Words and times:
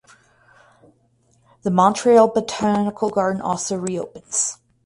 The 1.61 1.69
Montreal 1.69 2.29
Botanical 2.29 3.11
Garden 3.11 3.39
also 3.39 3.75
reopens. 3.77 4.57